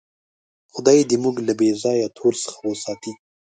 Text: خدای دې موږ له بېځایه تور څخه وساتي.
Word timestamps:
خدای 0.73 0.99
دې 1.09 1.17
موږ 1.23 1.35
له 1.47 1.53
بېځایه 1.59 2.07
تور 2.17 2.33
څخه 2.43 2.57
وساتي. 2.69 3.13